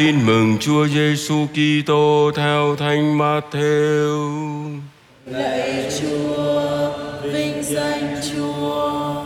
Tin 0.00 0.26
mừng 0.26 0.58
Chúa 0.60 0.86
Giêsu 0.86 1.46
Kitô 1.46 2.30
theo 2.36 2.76
Thánh 2.76 3.18
Matthew. 3.18 4.80
Lạy 5.26 5.90
Chúa, 6.00 6.90
vinh 7.22 7.62
danh 7.62 8.16
Chúa. 8.32 9.24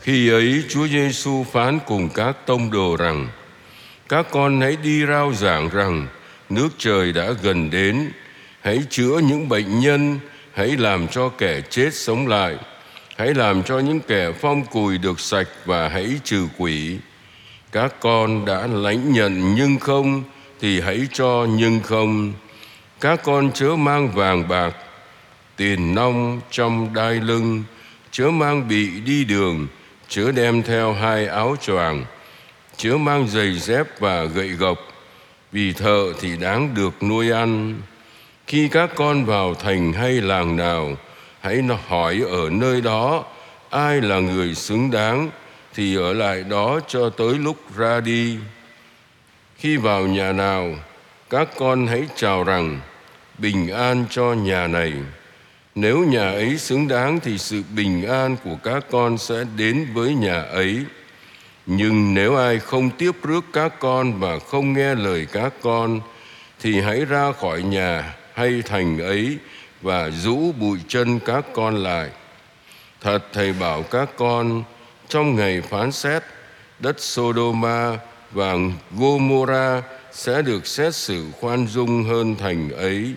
Khi 0.00 0.30
ấy 0.30 0.62
Chúa 0.68 0.88
Giêsu 0.88 1.44
phán 1.52 1.78
cùng 1.86 2.08
các 2.14 2.46
tông 2.46 2.70
đồ 2.70 2.96
rằng: 2.96 3.28
Các 4.08 4.26
con 4.30 4.60
hãy 4.60 4.76
đi 4.82 5.06
rao 5.06 5.32
giảng 5.34 5.68
rằng 5.68 6.06
nước 6.50 6.68
trời 6.78 7.12
đã 7.12 7.32
gần 7.42 7.70
đến, 7.70 8.10
hãy 8.60 8.78
chữa 8.90 9.20
những 9.28 9.48
bệnh 9.48 9.80
nhân, 9.80 10.18
hãy 10.52 10.76
làm 10.76 11.08
cho 11.08 11.28
kẻ 11.28 11.60
chết 11.70 11.94
sống 11.94 12.28
lại, 12.28 12.56
hãy 13.16 13.34
làm 13.34 13.62
cho 13.62 13.78
những 13.78 14.00
kẻ 14.00 14.32
phong 14.40 14.64
cùi 14.64 14.98
được 14.98 15.20
sạch 15.20 15.48
và 15.64 15.88
hãy 15.88 16.10
trừ 16.24 16.46
quỷ 16.58 16.98
các 17.72 17.94
con 18.00 18.44
đã 18.44 18.66
lãnh 18.66 19.12
nhận 19.12 19.54
nhưng 19.54 19.78
không 19.78 20.22
thì 20.60 20.80
hãy 20.80 21.08
cho 21.12 21.46
nhưng 21.50 21.80
không. 21.80 22.32
Các 23.00 23.22
con 23.24 23.50
chớ 23.54 23.76
mang 23.76 24.08
vàng 24.08 24.48
bạc, 24.48 24.74
tiền 25.56 25.94
nong 25.94 26.40
trong 26.50 26.94
đai 26.94 27.14
lưng, 27.14 27.64
chớ 28.10 28.30
mang 28.30 28.68
bị 28.68 29.00
đi 29.00 29.24
đường, 29.24 29.66
chớ 30.08 30.32
đem 30.32 30.62
theo 30.62 30.92
hai 30.92 31.26
áo 31.26 31.56
choàng, 31.60 32.04
chớ 32.76 32.96
mang 32.96 33.28
giày 33.28 33.58
dép 33.58 34.00
và 34.00 34.24
gậy 34.24 34.48
gộc, 34.48 34.78
vì 35.52 35.72
thợ 35.72 36.12
thì 36.20 36.36
đáng 36.36 36.74
được 36.74 37.02
nuôi 37.02 37.30
ăn. 37.30 37.80
Khi 38.46 38.68
các 38.68 38.90
con 38.94 39.24
vào 39.24 39.54
thành 39.54 39.92
hay 39.92 40.12
làng 40.12 40.56
nào, 40.56 40.96
hãy 41.40 41.62
hỏi 41.88 42.22
ở 42.30 42.50
nơi 42.50 42.80
đó 42.80 43.24
ai 43.70 44.00
là 44.00 44.18
người 44.20 44.54
xứng 44.54 44.90
đáng 44.90 45.30
thì 45.74 45.96
ở 45.96 46.12
lại 46.12 46.44
đó 46.48 46.80
cho 46.88 47.10
tới 47.10 47.34
lúc 47.34 47.76
ra 47.76 48.00
đi. 48.00 48.36
Khi 49.56 49.76
vào 49.76 50.06
nhà 50.06 50.32
nào, 50.32 50.74
các 51.30 51.48
con 51.58 51.86
hãy 51.86 52.08
chào 52.16 52.44
rằng, 52.44 52.80
bình 53.38 53.68
an 53.68 54.04
cho 54.10 54.22
nhà 54.22 54.66
này. 54.66 54.92
Nếu 55.74 56.04
nhà 56.04 56.30
ấy 56.30 56.58
xứng 56.58 56.88
đáng 56.88 57.20
thì 57.20 57.38
sự 57.38 57.62
bình 57.74 58.08
an 58.08 58.36
của 58.44 58.56
các 58.62 58.84
con 58.90 59.18
sẽ 59.18 59.44
đến 59.56 59.86
với 59.94 60.14
nhà 60.14 60.42
ấy. 60.42 60.84
Nhưng 61.66 62.14
nếu 62.14 62.36
ai 62.36 62.58
không 62.58 62.90
tiếp 62.90 63.12
rước 63.22 63.44
các 63.52 63.80
con 63.80 64.20
và 64.20 64.38
không 64.38 64.72
nghe 64.72 64.94
lời 64.94 65.26
các 65.32 65.52
con, 65.62 66.00
thì 66.60 66.80
hãy 66.80 67.04
ra 67.04 67.32
khỏi 67.32 67.62
nhà 67.62 68.14
hay 68.34 68.62
thành 68.66 68.98
ấy 68.98 69.38
và 69.82 70.10
rũ 70.10 70.52
bụi 70.52 70.78
chân 70.88 71.20
các 71.20 71.44
con 71.54 71.76
lại. 71.76 72.08
Thật 73.00 73.18
thầy 73.32 73.52
bảo 73.52 73.82
các 73.82 74.08
con 74.16 74.62
trong 75.10 75.36
ngày 75.36 75.60
phán 75.60 75.92
xét 75.92 76.22
đất 76.78 77.00
Sodoma 77.00 77.98
và 78.30 78.54
Gomorrah 78.90 79.84
sẽ 80.12 80.42
được 80.42 80.66
xét 80.66 80.94
xử 80.94 81.26
khoan 81.40 81.66
dung 81.66 82.04
hơn 82.04 82.36
thành 82.36 82.70
ấy. 82.70 83.14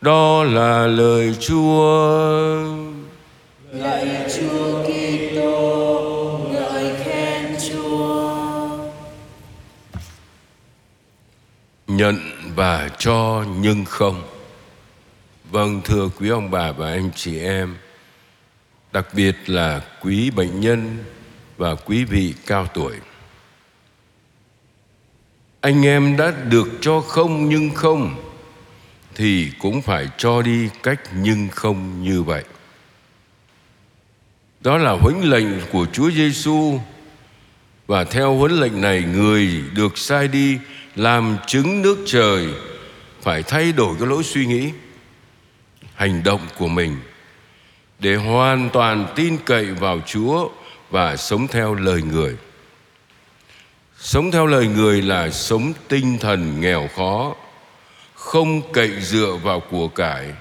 Đó 0.00 0.44
là 0.44 0.86
lời 0.86 1.34
Chúa. 1.40 2.64
Lạy 3.72 4.30
Chúa 4.36 4.82
Kitô, 4.84 6.40
ngợi 6.52 6.94
khen 7.04 7.56
Chúa. 7.68 8.34
Nhận 11.86 12.18
và 12.56 12.88
cho 12.98 13.44
nhưng 13.60 13.84
không. 13.84 14.22
Vâng 15.50 15.80
thưa 15.84 16.08
quý 16.18 16.28
ông 16.28 16.50
bà 16.50 16.72
và 16.72 16.90
anh 16.90 17.10
chị 17.16 17.40
em, 17.40 17.76
đặc 18.94 19.14
biệt 19.14 19.36
là 19.46 19.80
quý 20.00 20.30
bệnh 20.30 20.60
nhân 20.60 20.98
và 21.56 21.74
quý 21.74 22.04
vị 22.04 22.34
cao 22.46 22.66
tuổi. 22.74 22.96
Anh 25.60 25.86
em 25.86 26.16
đã 26.16 26.32
được 26.48 26.68
cho 26.80 27.00
không 27.00 27.48
nhưng 27.48 27.70
không 27.70 28.30
thì 29.14 29.50
cũng 29.58 29.82
phải 29.82 30.08
cho 30.18 30.42
đi 30.42 30.68
cách 30.82 31.00
nhưng 31.16 31.48
không 31.48 32.02
như 32.02 32.22
vậy. 32.22 32.44
Đó 34.60 34.78
là 34.78 34.92
huấn 34.92 35.20
lệnh 35.20 35.46
của 35.72 35.86
Chúa 35.92 36.10
Giêsu 36.10 36.80
và 37.86 38.04
theo 38.04 38.34
huấn 38.34 38.52
lệnh 38.52 38.80
này, 38.80 39.02
người 39.02 39.62
được 39.74 39.98
sai 39.98 40.28
đi 40.28 40.58
làm 40.96 41.36
chứng 41.46 41.82
nước 41.82 41.98
trời 42.06 42.48
phải 43.22 43.42
thay 43.42 43.72
đổi 43.72 43.96
cái 43.98 44.08
lối 44.08 44.24
suy 44.24 44.46
nghĩ, 44.46 44.70
hành 45.94 46.22
động 46.22 46.40
của 46.58 46.68
mình 46.68 46.96
để 48.04 48.14
hoàn 48.14 48.70
toàn 48.70 49.06
tin 49.14 49.38
cậy 49.44 49.64
vào 49.64 50.00
Chúa 50.06 50.48
và 50.90 51.16
sống 51.16 51.48
theo 51.48 51.74
lời 51.74 52.02
người. 52.02 52.36
Sống 53.98 54.30
theo 54.30 54.46
lời 54.46 54.66
người 54.66 55.02
là 55.02 55.30
sống 55.30 55.72
tinh 55.88 56.18
thần 56.18 56.60
nghèo 56.60 56.88
khó, 56.96 57.34
không 58.14 58.72
cậy 58.72 59.00
dựa 59.00 59.38
vào 59.42 59.60
của 59.70 59.88
cải, 59.88 60.32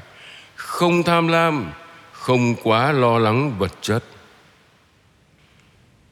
không 0.56 1.03
tham 1.03 1.28
lam, 1.28 1.72
không 2.12 2.56
quá 2.63 2.91
lo 2.91 3.18
lắng 3.18 3.56
vật 3.59 3.72
chất. 3.81 4.03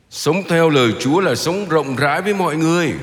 Sống 0.10 0.44
theo 0.50 0.70
lời 0.70 0.94
Chúa 1.00 1.20
là 1.20 1.36
sống 1.36 1.70
rộng 1.70 1.96
rãi 1.96 2.22
với 2.22 2.34
mọi 2.34 2.56
người. 2.56 2.94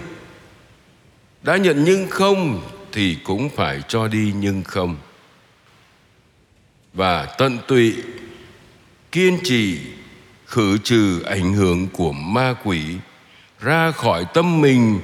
Đã 1.43 1.57
nhận 1.57 1.85
nhưng 1.85 2.09
không 2.11 2.63
thì 2.93 3.17
cũng 3.25 3.49
phải 3.49 3.83
cho 3.89 4.09
đi 4.09 4.33
nhưng 4.37 4.63
không. 4.63 4.97
Và 6.95 7.25
tận 7.25 7.59
tụy 7.67 7.95
kiên 9.13 9.39
trì, 9.45 9.79
khử 10.47 10.79
trừ 10.79 11.23
ảnh 11.23 11.53
hưởng 11.53 11.89
của 11.89 12.13
ma 12.13 12.55
quỷ, 12.65 12.83
ra 13.61 13.91
khỏi 13.91 14.25
tâm 14.35 14.61
mình, 14.61 15.01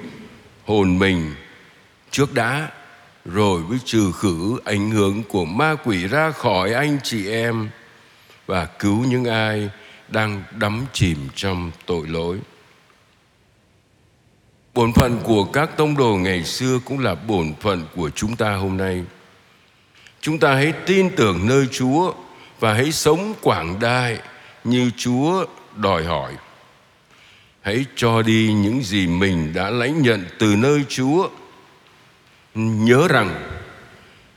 hồn 0.65 0.99
mình. 0.99 1.35
Trước 2.11 2.35
đã, 2.35 2.69
rồi 3.25 3.61
mới 3.61 3.79
trừ 3.85 4.13
khử 4.13 4.59
ảnh 4.65 4.91
hưởng 4.91 5.23
của 5.23 5.45
ma 5.45 5.75
quỷ 5.85 6.07
ra 6.07 6.31
khỏi 6.31 6.73
anh 6.73 6.99
chị 7.03 7.29
em 7.29 7.69
và 8.47 8.65
cứu 8.65 9.05
những 9.05 9.25
ai 9.25 9.71
đang 10.09 10.43
đắm 10.59 10.87
chìm 10.93 11.19
trong 11.35 11.71
tội 11.87 12.07
lỗi. 12.07 12.39
Bổn 14.75 14.93
phận 14.93 15.21
của 15.25 15.45
các 15.45 15.77
tông 15.77 15.97
đồ 15.97 16.17
ngày 16.17 16.45
xưa 16.45 16.79
cũng 16.85 16.99
là 16.99 17.15
bổn 17.15 17.55
phận 17.61 17.87
của 17.97 18.11
chúng 18.11 18.37
ta 18.37 18.55
hôm 18.55 18.77
nay. 18.77 19.05
Chúng 20.21 20.39
ta 20.39 20.55
hãy 20.55 20.73
tin 20.87 21.11
tưởng 21.17 21.47
nơi 21.47 21.67
chúa 21.73 22.13
và 22.65 22.75
hãy 22.75 22.93
sống 22.93 23.35
quảng 23.43 23.81
đại 23.81 24.19
như 24.65 24.91
Chúa 24.97 25.47
đòi 25.77 26.05
hỏi. 26.05 26.37
Hãy 27.61 27.85
cho 27.97 28.23
đi 28.23 28.53
những 28.53 28.83
gì 28.83 29.07
mình 29.07 29.55
đã 29.55 29.71
lãnh 29.71 30.03
nhận 30.03 30.27
từ 30.39 30.57
nơi 30.57 30.85
Chúa. 30.89 31.29
Nhớ 32.55 33.09
rằng, 33.09 33.59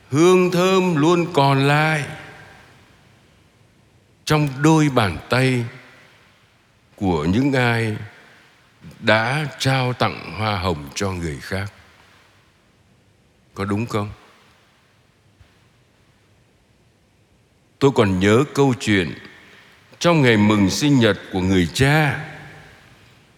hương 0.10 0.52
thơm 0.52 0.96
luôn 0.96 1.34
còn 1.34 1.68
lại 1.68 2.04
trong 4.26 4.50
đôi 4.62 4.90
bàn 4.90 5.18
tay 5.30 5.66
của 6.96 7.26
những 7.26 7.54
ai 7.54 7.98
đã 9.00 9.46
trao 9.60 9.94
tặng 9.94 10.32
hoa 10.38 10.58
hồng 10.60 10.90
cho 10.96 11.12
người 11.12 11.38
khác. 11.42 11.72
Có 13.54 13.66
đúng 13.66 13.86
không? 13.86 14.10
Tôi 17.80 17.92
còn 17.96 18.20
nhớ 18.20 18.44
câu 18.54 18.74
chuyện 18.80 19.14
trong 20.00 20.22
ngày 20.22 20.38
mừng 20.38 20.70
sinh 20.70 21.00
nhật 21.00 21.20
của 21.34 21.40
người 21.40 21.68
cha, 21.74 22.20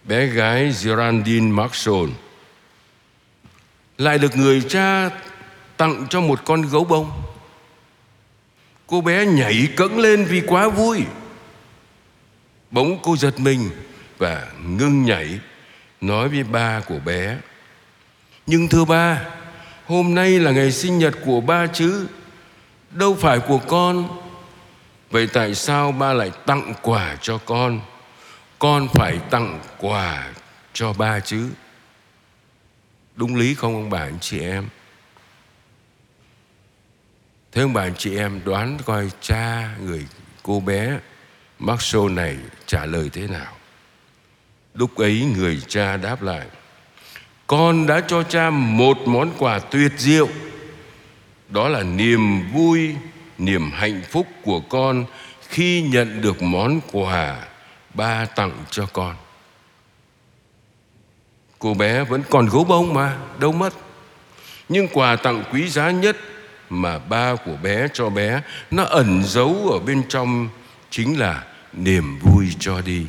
bé 0.04 0.26
gái 0.26 0.72
Geraldine 0.84 1.50
Maxwell 1.50 2.08
lại 3.98 4.18
được 4.18 4.36
người 4.36 4.62
cha 4.68 5.10
tặng 5.76 6.06
cho 6.10 6.20
một 6.20 6.44
con 6.44 6.62
gấu 6.62 6.84
bông. 6.84 7.10
Cô 8.86 9.00
bé 9.00 9.26
nhảy 9.26 9.68
cẫng 9.76 9.98
lên 9.98 10.24
vì 10.24 10.40
quá 10.46 10.68
vui. 10.68 11.02
Bỗng 12.70 12.98
cô 13.02 13.16
giật 13.16 13.40
mình 13.40 13.70
và 14.18 14.46
ngưng 14.66 15.04
nhảy 15.04 15.38
nói 16.00 16.28
với 16.28 16.44
ba 16.44 16.80
của 16.80 16.98
bé. 17.04 17.36
Nhưng 18.46 18.68
thưa 18.68 18.84
ba, 18.84 19.22
hôm 19.86 20.14
nay 20.14 20.38
là 20.38 20.50
ngày 20.50 20.72
sinh 20.72 20.98
nhật 20.98 21.14
của 21.24 21.40
ba 21.40 21.66
chứ, 21.66 22.06
đâu 22.90 23.16
phải 23.20 23.38
của 23.38 23.58
con 23.58 24.20
vậy 25.10 25.26
tại 25.32 25.54
sao 25.54 25.92
ba 25.92 26.12
lại 26.12 26.32
tặng 26.46 26.74
quà 26.82 27.16
cho 27.20 27.38
con? 27.38 27.80
Con 28.58 28.88
phải 28.92 29.18
tặng 29.30 29.60
quà 29.78 30.28
cho 30.72 30.92
ba 30.92 31.20
chứ. 31.20 31.50
Đúng 33.16 33.36
lý 33.36 33.54
không 33.54 33.74
ông 33.74 33.90
bà 33.90 33.98
anh 33.98 34.18
chị 34.20 34.40
em? 34.40 34.68
Thế 37.52 37.62
ông 37.62 37.72
bà 37.72 37.82
anh 37.82 37.94
chị 37.98 38.16
em 38.16 38.40
đoán 38.44 38.78
coi 38.84 39.10
cha 39.20 39.74
người 39.84 40.06
cô 40.42 40.60
bé 40.60 40.98
Maxwell 41.60 42.14
này 42.14 42.36
trả 42.66 42.86
lời 42.86 43.10
thế 43.12 43.26
nào. 43.26 43.56
Lúc 44.74 44.96
ấy 44.96 45.24
người 45.36 45.62
cha 45.68 45.96
đáp 45.96 46.22
lại, 46.22 46.46
con 47.46 47.86
đã 47.86 48.00
cho 48.08 48.22
cha 48.22 48.50
một 48.50 48.98
món 49.06 49.32
quà 49.38 49.58
tuyệt 49.58 49.92
diệu. 49.96 50.28
Đó 51.48 51.68
là 51.68 51.82
niềm 51.82 52.52
vui 52.52 52.94
niềm 53.40 53.70
hạnh 53.70 54.02
phúc 54.10 54.26
của 54.42 54.60
con 54.60 55.04
khi 55.48 55.82
nhận 55.82 56.20
được 56.20 56.42
món 56.42 56.80
quà 56.92 57.46
ba 57.94 58.24
tặng 58.24 58.64
cho 58.70 58.86
con. 58.92 59.16
Cô 61.58 61.74
bé 61.74 62.04
vẫn 62.04 62.22
còn 62.30 62.48
gấu 62.48 62.64
bông 62.64 62.94
mà, 62.94 63.18
đâu 63.38 63.52
mất. 63.52 63.74
Nhưng 64.68 64.88
quà 64.88 65.16
tặng 65.16 65.44
quý 65.52 65.68
giá 65.68 65.90
nhất 65.90 66.16
mà 66.68 66.98
ba 66.98 67.34
của 67.44 67.56
bé 67.62 67.88
cho 67.92 68.10
bé, 68.10 68.42
nó 68.70 68.82
ẩn 68.82 69.22
giấu 69.24 69.70
ở 69.72 69.78
bên 69.78 70.02
trong, 70.08 70.48
chính 70.90 71.18
là 71.18 71.44
niềm 71.72 72.18
vui 72.18 72.46
cho 72.58 72.80
đi. 72.80 73.06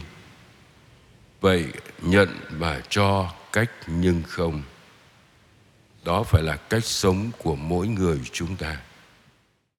Vậy 1.42 1.66
nhận 2.02 2.30
và 2.50 2.82
cho 2.90 3.30
cách 3.52 3.72
nhưng 3.88 4.24
không. 4.28 4.62
Đó 6.04 6.24
phải 6.24 6.44
là 6.44 6.56
cách 6.56 6.86
sống 6.86 7.32
của 7.38 7.56
mỗi 7.56 7.88
người 7.88 8.20
chúng 8.32 8.56
ta. 8.56 8.78